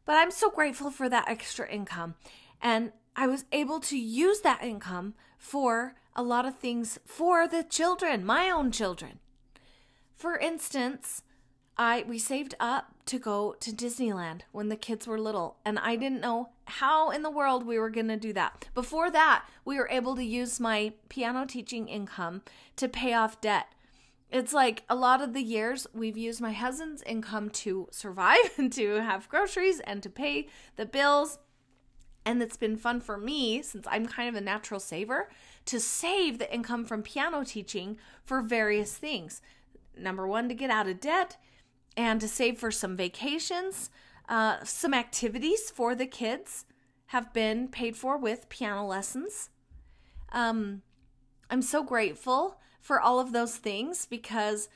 But 0.07 0.15
I'm 0.15 0.31
so 0.31 0.51
grateful 0.51 0.91
for 0.91 1.11
that 1.11 1.29
extra 1.29 1.69
income. 1.69 2.15
And 2.63 2.93
I 3.15 3.27
was 3.27 3.45
able 3.53 3.81
to 3.81 3.99
use 3.99 4.41
that 4.41 4.63
income 4.63 5.15
for 5.37 5.95
a 6.15 6.23
lot 6.23 6.47
of 6.47 6.57
things 6.57 6.99
for 7.05 7.47
the 7.47 7.63
children, 7.63 8.25
my 8.25 8.49
own 8.49 8.71
children. 8.71 9.19
For 10.15 10.39
instance, 10.39 11.23
I 11.77 12.05
we 12.09 12.19
saved 12.19 12.55
up 12.59 12.95
to 13.07 13.19
go 13.19 13.55
to 13.61 13.71
Disneyland 13.71 14.41
when 14.51 14.69
the 14.69 14.77
kids 14.77 15.07
were 15.07 15.21
little 15.21 15.59
and 15.65 15.79
I 15.79 15.97
didn't 15.97 16.23
know 16.23 16.49
how 16.65 17.11
in 17.11 17.23
the 17.23 17.31
world 17.31 17.67
we 17.67 17.79
were 17.79 17.91
going 17.91 18.09
to 18.09 18.17
do 18.17 18.33
that. 18.33 18.69
Before 18.75 19.11
that, 19.11 19.45
we 19.65 19.77
were 19.77 19.89
able 19.91 20.17
to 20.17 20.25
use 20.25 20.59
my 20.59 20.95
piano 21.09 21.45
teaching 21.45 21.89
income 21.89 22.43
to 22.77 22.89
pay 22.89 23.13
off 23.13 23.41
debt. 23.41 23.67
It's 24.31 24.53
like 24.53 24.83
a 24.89 24.97
lot 24.97 25.23
of 25.23 25.33
the 25.33 25.43
years 25.43 25.87
we've 25.95 26.17
used 26.17 26.41
my 26.41 26.53
husband's 26.53 27.03
income 27.03 27.51
to 27.51 27.89
survive 27.91 28.51
and 28.59 28.73
to 28.73 29.03
have 29.03 29.29
groceries 29.29 29.81
and 29.81 30.03
to 30.03 30.11
pay 30.11 30.49
the 30.77 30.87
bills. 30.87 31.39
And 32.25 32.43
it's 32.43 32.57
been 32.57 32.77
fun 32.77 33.01
for 33.01 33.17
me 33.17 33.63
since 33.63 33.87
I'm 33.89 34.07
kind 34.07 34.29
of 34.29 34.35
a 34.35 34.45
natural 34.45 34.81
saver 34.81 35.29
to 35.67 35.79
save 35.79 36.39
the 36.39 36.53
income 36.53 36.85
from 36.85 37.03
piano 37.03 37.45
teaching 37.45 37.99
for 38.25 38.43
various 38.43 38.97
things. 38.97 39.41
Number 39.97 40.27
one, 40.27 40.49
to 40.49 40.55
get 40.55 40.71
out 40.71 40.89
of 40.89 41.01
debt 41.01 41.37
and 41.97 42.21
to 42.21 42.29
save 42.29 42.59
for 42.59 42.73
some 42.73 42.97
vacations. 42.97 43.91
Uh, 44.29 44.57
some 44.65 44.93
activities 44.93 45.71
for 45.71 45.95
the 45.95 46.07
kids 46.07 46.65
have 47.07 47.33
been 47.33 47.69
paid 47.69 47.97
for 47.97 48.19
with 48.19 48.49
piano 48.49 48.85
lessons. 48.85 49.51
Um, 50.33 50.83
I'm 51.49 51.63
so 51.63 51.85
grateful 51.85 52.59
for 52.87 53.01
all 53.01 53.19
of 53.19 53.33
those 53.33 53.57
things 53.57 54.07
because 54.07 54.69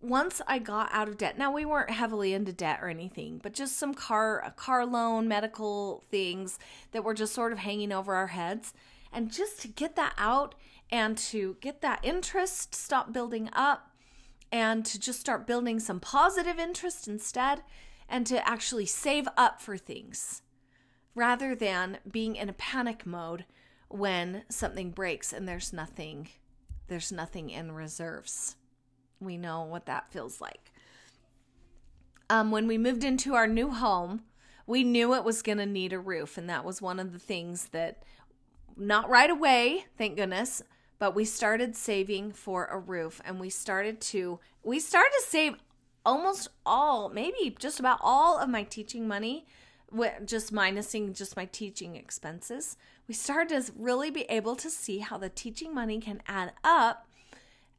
once 0.00 0.40
I 0.46 0.58
got 0.58 0.88
out 0.92 1.08
of 1.08 1.18
debt, 1.18 1.36
now 1.36 1.52
we 1.52 1.66
weren't 1.66 1.90
heavily 1.90 2.32
into 2.32 2.54
debt 2.54 2.78
or 2.80 2.88
anything, 2.88 3.38
but 3.42 3.52
just 3.52 3.76
some 3.76 3.92
car 3.92 4.42
a 4.42 4.50
car 4.50 4.86
loan, 4.86 5.28
medical 5.28 6.02
things 6.10 6.58
that 6.92 7.04
were 7.04 7.12
just 7.12 7.34
sort 7.34 7.52
of 7.52 7.58
hanging 7.58 7.92
over 7.92 8.14
our 8.14 8.28
heads. 8.28 8.72
And 9.12 9.30
just 9.30 9.60
to 9.60 9.68
get 9.68 9.94
that 9.96 10.14
out 10.16 10.54
and 10.90 11.18
to 11.18 11.58
get 11.60 11.82
that 11.82 12.00
interest 12.02 12.74
stop 12.74 13.12
building 13.12 13.50
up 13.52 13.90
and 14.50 14.86
to 14.86 14.98
just 14.98 15.20
start 15.20 15.46
building 15.46 15.78
some 15.80 16.00
positive 16.00 16.58
interest 16.58 17.06
instead 17.06 17.60
and 18.08 18.26
to 18.28 18.48
actually 18.48 18.86
save 18.86 19.28
up 19.36 19.60
for 19.60 19.76
things 19.76 20.40
rather 21.14 21.54
than 21.54 21.98
being 22.10 22.36
in 22.36 22.48
a 22.48 22.54
panic 22.54 23.04
mode 23.04 23.44
when 23.88 24.44
something 24.48 24.92
breaks 24.92 25.30
and 25.30 25.46
there's 25.46 25.74
nothing 25.74 26.28
there's 26.90 27.12
nothing 27.12 27.50
in 27.50 27.72
reserves. 27.72 28.56
We 29.20 29.36
know 29.38 29.62
what 29.62 29.86
that 29.86 30.10
feels 30.12 30.40
like. 30.40 30.72
Um, 32.28 32.50
when 32.50 32.66
we 32.66 32.76
moved 32.76 33.04
into 33.04 33.34
our 33.34 33.46
new 33.46 33.70
home, 33.70 34.22
we 34.66 34.82
knew 34.82 35.14
it 35.14 35.24
was 35.24 35.40
going 35.40 35.58
to 35.58 35.66
need 35.66 35.92
a 35.92 35.98
roof. 36.00 36.36
And 36.36 36.50
that 36.50 36.64
was 36.64 36.82
one 36.82 36.98
of 36.98 37.12
the 37.12 37.18
things 37.18 37.68
that, 37.68 38.02
not 38.76 39.08
right 39.08 39.30
away, 39.30 39.86
thank 39.96 40.16
goodness, 40.16 40.62
but 40.98 41.14
we 41.14 41.24
started 41.24 41.76
saving 41.76 42.32
for 42.32 42.66
a 42.66 42.78
roof 42.78 43.20
and 43.24 43.40
we 43.40 43.50
started 43.50 44.00
to 44.00 44.40
we 44.62 44.78
started 44.78 45.12
to 45.20 45.26
save 45.26 45.54
almost 46.04 46.48
all 46.66 47.08
maybe 47.08 47.56
just 47.58 47.80
about 47.80 47.98
all 48.02 48.38
of 48.38 48.48
my 48.48 48.62
teaching 48.62 49.08
money 49.08 49.46
just 50.24 50.52
minusing 50.52 51.14
just 51.14 51.36
my 51.36 51.46
teaching 51.46 51.96
expenses, 51.96 52.76
we 53.08 53.14
started 53.14 53.66
to 53.66 53.72
really 53.76 54.10
be 54.10 54.22
able 54.22 54.56
to 54.56 54.70
see 54.70 54.98
how 54.98 55.18
the 55.18 55.28
teaching 55.28 55.74
money 55.74 56.00
can 56.00 56.22
add 56.28 56.52
up 56.62 57.06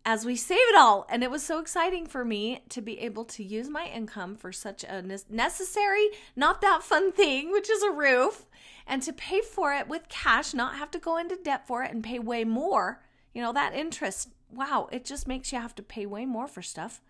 as 0.03 0.25
we 0.25 0.35
save 0.35 0.57
it 0.57 0.75
all. 0.75 1.05
And 1.09 1.23
it 1.23 1.31
was 1.31 1.43
so 1.43 1.59
exciting 1.59 2.05
for 2.05 2.25
me 2.25 2.63
to 2.69 2.81
be 2.81 2.99
able 2.99 3.25
to 3.25 3.43
use 3.43 3.69
my 3.69 3.85
income 3.85 4.35
for 4.35 4.51
such 4.51 4.83
a 4.83 5.01
necessary, 5.29 6.09
not 6.35 6.61
that 6.61 6.83
fun 6.83 7.11
thing, 7.11 7.51
which 7.51 7.69
is 7.69 7.83
a 7.83 7.91
roof, 7.91 8.45
and 8.87 9.01
to 9.03 9.13
pay 9.13 9.41
for 9.41 9.73
it 9.73 9.87
with 9.87 10.09
cash, 10.09 10.53
not 10.53 10.75
have 10.75 10.91
to 10.91 10.99
go 10.99 11.17
into 11.17 11.35
debt 11.35 11.67
for 11.67 11.83
it 11.83 11.91
and 11.91 12.03
pay 12.03 12.19
way 12.19 12.43
more. 12.43 13.01
You 13.33 13.41
know, 13.41 13.53
that 13.53 13.75
interest, 13.75 14.29
wow, 14.51 14.89
it 14.91 15.05
just 15.05 15.27
makes 15.27 15.51
you 15.53 15.59
have 15.59 15.75
to 15.75 15.83
pay 15.83 16.05
way 16.05 16.25
more 16.25 16.47
for 16.47 16.61
stuff. 16.61 17.01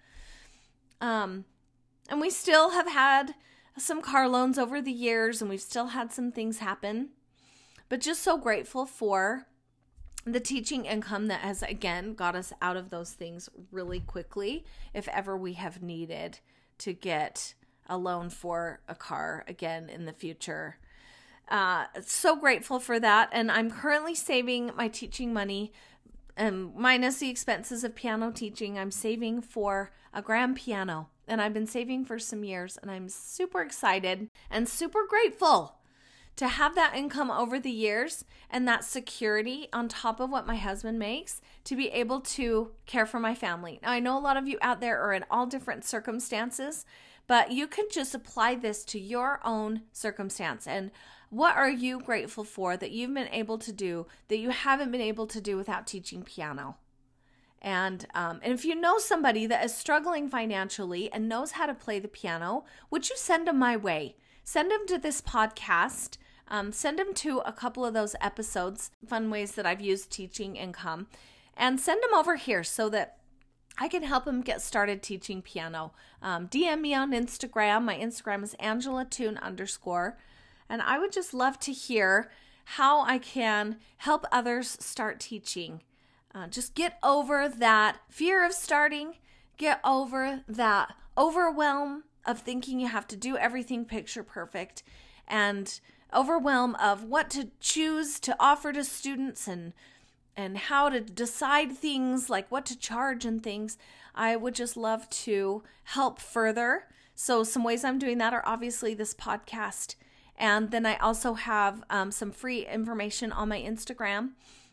Um, 0.99 1.45
and 2.09 2.21
we 2.21 2.29
still 2.29 2.71
have 2.71 2.87
had 2.87 3.33
some 3.81 4.01
car 4.01 4.27
loans 4.27 4.57
over 4.57 4.81
the 4.81 4.91
years 4.91 5.41
and 5.41 5.49
we've 5.49 5.61
still 5.61 5.87
had 5.87 6.11
some 6.11 6.31
things 6.31 6.59
happen. 6.59 7.09
But 7.89 8.01
just 8.01 8.21
so 8.21 8.37
grateful 8.37 8.85
for 8.85 9.47
the 10.25 10.39
teaching 10.39 10.85
income 10.85 11.27
that 11.27 11.41
has 11.41 11.63
again 11.63 12.13
got 12.13 12.35
us 12.35 12.53
out 12.61 12.77
of 12.77 12.89
those 12.89 13.11
things 13.11 13.49
really 13.71 13.99
quickly 13.99 14.63
if 14.93 15.07
ever 15.07 15.35
we 15.35 15.53
have 15.53 15.81
needed 15.81 16.39
to 16.77 16.93
get 16.93 17.55
a 17.87 17.97
loan 17.97 18.29
for 18.29 18.81
a 18.87 18.95
car 18.95 19.43
again 19.47 19.89
in 19.89 20.05
the 20.05 20.13
future. 20.13 20.77
Uh, 21.49 21.85
so 22.01 22.35
grateful 22.35 22.79
for 22.79 22.99
that. 22.99 23.29
And 23.33 23.51
I'm 23.51 23.69
currently 23.69 24.15
saving 24.15 24.71
my 24.77 24.87
teaching 24.87 25.33
money, 25.33 25.73
um, 26.37 26.71
minus 26.75 27.17
the 27.17 27.29
expenses 27.29 27.83
of 27.83 27.93
piano 27.93 28.31
teaching. 28.31 28.79
I'm 28.79 28.91
saving 28.91 29.41
for 29.41 29.91
a 30.13 30.21
grand 30.21 30.55
piano 30.55 31.09
and 31.27 31.41
I've 31.41 31.53
been 31.53 31.67
saving 31.67 32.05
for 32.05 32.19
some 32.19 32.43
years, 32.43 32.77
and 32.81 32.91
I'm 32.91 33.09
super 33.09 33.61
excited 33.61 34.29
and 34.49 34.67
super 34.67 35.05
grateful 35.07 35.77
to 36.37 36.47
have 36.47 36.75
that 36.75 36.95
income 36.95 37.29
over 37.29 37.59
the 37.59 37.71
years 37.71 38.25
and 38.49 38.67
that 38.67 38.83
security 38.83 39.67
on 39.73 39.87
top 39.87 40.19
of 40.19 40.29
what 40.29 40.47
my 40.47 40.55
husband 40.55 40.97
makes 40.97 41.41
to 41.65 41.75
be 41.75 41.89
able 41.89 42.21
to 42.21 42.71
care 42.85 43.05
for 43.05 43.19
my 43.19 43.35
family. 43.35 43.79
Now, 43.83 43.91
I 43.91 43.99
know 43.99 44.17
a 44.17 44.19
lot 44.19 44.37
of 44.37 44.47
you 44.47 44.57
out 44.61 44.81
there 44.81 44.99
are 45.01 45.13
in 45.13 45.25
all 45.29 45.45
different 45.45 45.85
circumstances, 45.85 46.85
but 47.27 47.51
you 47.51 47.67
can 47.67 47.85
just 47.91 48.15
apply 48.15 48.55
this 48.55 48.83
to 48.85 48.99
your 48.99 49.39
own 49.43 49.83
circumstance. 49.91 50.67
And 50.67 50.91
what 51.29 51.55
are 51.55 51.69
you 51.69 51.99
grateful 51.99 52.43
for 52.43 52.75
that 52.75 52.91
you've 52.91 53.13
been 53.13 53.29
able 53.29 53.57
to 53.59 53.71
do 53.71 54.07
that 54.27 54.37
you 54.37 54.49
haven't 54.49 54.91
been 54.91 55.01
able 55.01 55.27
to 55.27 55.39
do 55.39 55.57
without 55.57 55.87
teaching 55.87 56.23
piano? 56.23 56.77
And 57.61 58.07
um, 58.15 58.39
and 58.41 58.53
if 58.53 58.65
you 58.65 58.75
know 58.75 58.97
somebody 58.97 59.45
that 59.45 59.63
is 59.63 59.73
struggling 59.73 60.27
financially 60.27 61.11
and 61.13 61.29
knows 61.29 61.51
how 61.51 61.67
to 61.67 61.75
play 61.75 61.99
the 61.99 62.07
piano, 62.07 62.65
would 62.89 63.09
you 63.09 63.15
send 63.17 63.47
them 63.47 63.59
my 63.59 63.77
way? 63.77 64.15
Send 64.43 64.71
them 64.71 64.87
to 64.87 64.97
this 64.97 65.21
podcast. 65.21 66.17
Um, 66.47 66.71
send 66.71 66.99
them 66.99 67.13
to 67.13 67.39
a 67.39 67.53
couple 67.53 67.85
of 67.85 67.93
those 67.93 68.15
episodes, 68.19 68.91
fun 69.07 69.29
ways 69.29 69.53
that 69.53 69.65
I've 69.65 69.79
used 69.79 70.11
teaching 70.11 70.55
income, 70.55 71.07
and 71.55 71.79
send 71.79 72.03
them 72.03 72.13
over 72.13 72.35
here 72.35 72.63
so 72.63 72.89
that 72.89 73.19
I 73.77 73.87
can 73.87 74.03
help 74.03 74.25
them 74.25 74.41
get 74.41 74.61
started 74.61 75.01
teaching 75.01 75.41
piano. 75.41 75.93
Um, 76.21 76.47
DM 76.47 76.81
me 76.81 76.93
on 76.93 77.11
Instagram. 77.11 77.83
My 77.83 77.95
Instagram 77.95 78.43
is 78.43 78.55
Angela 78.55 79.05
Tune 79.05 79.37
underscore, 79.37 80.17
and 80.67 80.81
I 80.81 80.99
would 80.99 81.11
just 81.11 81.33
love 81.33 81.57
to 81.59 81.71
hear 81.71 82.31
how 82.65 83.01
I 83.01 83.17
can 83.17 83.77
help 83.97 84.25
others 84.31 84.77
start 84.81 85.19
teaching. 85.19 85.81
Uh, 86.33 86.47
just 86.47 86.75
get 86.75 86.97
over 87.03 87.49
that 87.49 87.97
fear 88.09 88.45
of 88.45 88.53
starting, 88.53 89.15
get 89.57 89.79
over 89.83 90.41
that 90.47 90.93
overwhelm 91.17 92.03
of 92.25 92.39
thinking 92.39 92.79
you 92.79 92.87
have 92.87 93.07
to 93.07 93.15
do 93.15 93.37
everything 93.37 93.85
picture 93.85 94.23
perfect, 94.23 94.83
and 95.27 95.79
overwhelm 96.13 96.75
of 96.75 97.03
what 97.03 97.29
to 97.29 97.49
choose 97.59 98.19
to 98.19 98.35
offer 98.39 98.73
to 98.73 98.83
students 98.83 99.47
and 99.47 99.73
and 100.35 100.57
how 100.57 100.87
to 100.87 101.01
decide 101.01 101.73
things 101.73 102.29
like 102.29 102.49
what 102.49 102.65
to 102.65 102.77
charge 102.77 103.25
and 103.25 103.43
things. 103.43 103.77
I 104.15 104.37
would 104.37 104.55
just 104.55 104.77
love 104.77 105.09
to 105.09 105.63
help 105.83 106.19
further. 106.19 106.85
So 107.15 107.43
some 107.43 107.63
ways 107.65 107.83
I'm 107.83 107.99
doing 107.99 108.17
that 108.19 108.33
are 108.33 108.43
obviously 108.45 108.93
this 108.93 109.13
podcast, 109.13 109.95
and 110.37 110.71
then 110.71 110.85
I 110.85 110.95
also 110.97 111.33
have 111.33 111.83
um, 111.89 112.11
some 112.11 112.31
free 112.31 112.65
information 112.65 113.33
on 113.33 113.49
my 113.49 113.59
Instagram 113.61 114.31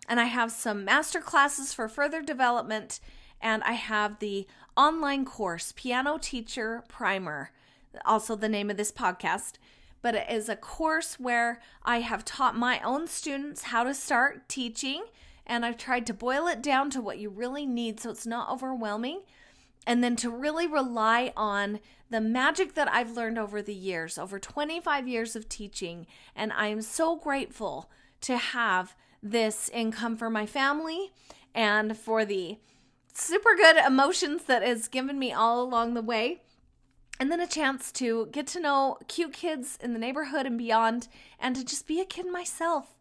and 0.09 0.19
I 0.19 0.25
have 0.25 0.51
some 0.51 0.85
master 0.85 1.21
classes 1.21 1.73
for 1.73 1.89
further 1.89 2.23
development, 2.23 3.01
and 3.41 3.63
I 3.63 3.73
have 3.73 4.19
the 4.19 4.47
online 4.77 5.25
course, 5.25 5.73
Piano 5.77 6.19
Teacher 6.19 6.83
Primer, 6.89 7.51
also 8.05 8.35
the 8.35 8.49
name 8.49 8.71
of 8.71 8.77
this 8.77 8.93
podcast. 8.93 9.55
But 10.01 10.15
it 10.15 10.27
is 10.31 10.49
a 10.49 10.57
course 10.57 11.21
where 11.21 11.61
I 11.83 12.01
have 12.01 12.25
taught 12.25 12.57
my 12.57 12.81
own 12.81 13.07
students 13.09 13.65
how 13.65 13.85
to 13.85 13.95
start 13.95 14.49
teaching, 14.49 15.05
and 15.47 15.65
I've 15.65 15.77
tried 15.77 16.07
to 16.07 16.15
boil 16.15 16.47
it 16.47 16.63
down 16.63 16.91
to 16.91 17.01
what 17.01 17.19
you 17.19 17.31
really 17.31 17.67
need 17.67 18.01
so 18.01 18.11
it's 18.11 18.27
not 18.27 18.51
overwhelming 18.51 19.21
and 19.89 20.05
then 20.05 20.17
to 20.17 20.29
really 20.29 20.67
rely 20.67 21.33
on 21.35 21.81
the 22.11 22.21
magic 22.21 22.75
that 22.75 22.93
I've 22.93 23.17
learned 23.17 23.39
over 23.39 23.63
the 23.63 23.75
years, 23.75 24.19
over 24.19 24.39
25 24.39 25.09
years 25.09 25.35
of 25.35 25.49
teaching. 25.49 26.07
And 26.37 26.53
I 26.53 26.67
am 26.67 26.83
so 26.83 27.17
grateful 27.17 27.91
to 28.21 28.37
have 28.37 28.95
this 29.23 29.69
income 29.71 30.17
for 30.17 30.31
my 30.31 30.47
family 30.47 31.13
and 31.55 31.97
for 31.97 32.25
the 32.25 32.59
super 33.13 33.55
good 33.57 33.77
emotions 33.77 34.45
that 34.45 34.63
has 34.63 34.89
given 34.89 35.19
me 35.19 35.33
all 35.33 35.63
along 35.63 35.95
the 35.95 36.03
way. 36.03 36.43
And 37.21 37.33
then 37.33 37.41
a 37.41 37.47
chance 37.49 37.91
to 37.93 38.29
get 38.31 38.47
to 38.49 38.61
know 38.61 38.99
cute 39.09 39.33
kids 39.33 39.77
in 39.83 39.93
the 39.93 39.99
neighborhood 39.99 40.47
and 40.47 40.57
beyond, 40.57 41.09
and 41.41 41.57
to 41.57 41.65
just 41.65 41.89
be 41.89 42.01
a 42.01 42.05
kid 42.05 42.31
myself, 42.31 42.97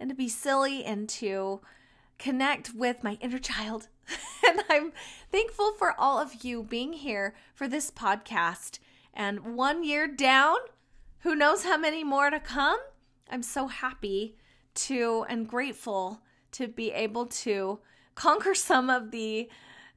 and 0.00 0.08
to 0.10 0.14
be 0.16 0.28
silly 0.28 0.84
and 0.84 1.08
to 1.08 1.60
connect 2.18 2.74
with 2.74 3.04
my 3.04 3.16
inner 3.20 3.38
child 3.38 3.86
and 4.48 4.62
I'm 4.68 4.92
thankful 5.30 5.72
for 5.72 5.94
all 5.98 6.18
of 6.18 6.44
you 6.44 6.62
being 6.62 6.92
here 6.92 7.34
for 7.54 7.68
this 7.68 7.90
podcast. 7.90 8.78
And 9.12 9.56
one 9.56 9.84
year 9.84 10.06
down, 10.06 10.56
who 11.20 11.34
knows 11.34 11.64
how 11.64 11.76
many 11.76 12.04
more 12.04 12.30
to 12.30 12.40
come? 12.40 12.78
I'm 13.30 13.42
so 13.42 13.66
happy 13.68 14.36
to 14.74 15.24
and 15.28 15.48
grateful 15.48 16.22
to 16.52 16.68
be 16.68 16.92
able 16.92 17.26
to 17.26 17.78
conquer 18.14 18.54
some 18.54 18.90
of 18.90 19.10
the 19.10 19.48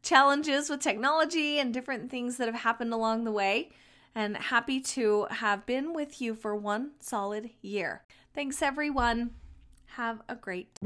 challenges 0.01 0.70
with 0.70 0.82
technology 0.82 1.60
and 1.60 1.74
different 1.74 2.12
things 2.12 2.38
that 2.38 2.48
have 2.48 2.62
happened 2.62 2.94
along 2.94 3.24
the 3.24 3.32
way. 3.32 3.72
And 4.15 4.38
happy 4.38 4.80
to 4.80 5.25
have 5.32 5.65
been 5.65 5.94
with 5.94 6.22
you 6.22 6.36
for 6.36 6.56
one 6.56 6.92
solid 7.00 7.50
year. 7.62 8.03
Thanks, 8.36 8.62
everyone. 8.62 9.32
Have 9.88 10.22
a 10.30 10.36
great 10.36 10.77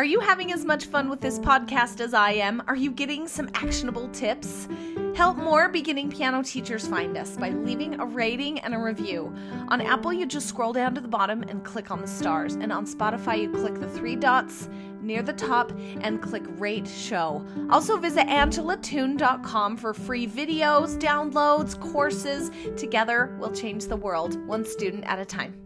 Are 0.00 0.04
you 0.04 0.20
having 0.20 0.50
as 0.50 0.64
much 0.64 0.86
fun 0.86 1.10
with 1.10 1.20
this 1.20 1.38
podcast 1.38 2.00
as 2.00 2.14
I 2.14 2.30
am? 2.30 2.62
Are 2.66 2.74
you 2.74 2.90
getting 2.90 3.28
some 3.28 3.50
actionable 3.52 4.08
tips? 4.08 4.66
Help 5.14 5.36
more 5.36 5.68
beginning 5.68 6.10
piano 6.10 6.42
teachers 6.42 6.86
find 6.86 7.16
us 7.16 7.36
by 7.36 7.50
leaving 7.50 8.00
a 8.00 8.06
rating 8.06 8.60
and 8.60 8.74
a 8.74 8.78
review. 8.78 9.34
On 9.68 9.80
Apple, 9.80 10.12
you 10.12 10.24
just 10.24 10.48
scroll 10.48 10.72
down 10.72 10.94
to 10.94 11.00
the 11.00 11.08
bottom 11.08 11.42
and 11.42 11.64
click 11.64 11.90
on 11.90 12.00
the 12.00 12.06
stars. 12.06 12.54
And 12.54 12.72
on 12.72 12.86
Spotify, 12.86 13.42
you 13.42 13.50
click 13.50 13.74
the 13.74 13.88
three 13.88 14.16
dots 14.16 14.68
near 15.02 15.22
the 15.22 15.32
top 15.32 15.72
and 16.00 16.22
click 16.22 16.44
rate 16.58 16.86
show. 16.86 17.44
Also, 17.70 17.96
visit 17.96 18.26
angelatune.com 18.28 19.76
for 19.76 19.92
free 19.92 20.26
videos, 20.26 20.98
downloads, 20.98 21.78
courses. 21.80 22.50
Together, 22.76 23.36
we'll 23.38 23.52
change 23.52 23.86
the 23.86 23.96
world 23.96 24.36
one 24.46 24.64
student 24.64 25.04
at 25.04 25.18
a 25.18 25.24
time. 25.24 25.59